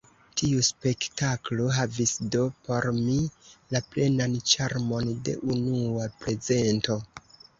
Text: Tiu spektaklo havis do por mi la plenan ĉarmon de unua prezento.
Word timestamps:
Tiu 0.39 0.61
spektaklo 0.67 1.65
havis 1.75 2.13
do 2.35 2.39
por 2.69 2.87
mi 3.01 3.17
la 3.75 3.81
plenan 3.91 4.33
ĉarmon 4.53 5.13
de 5.29 5.37
unua 5.57 6.09
prezento. 6.25 6.99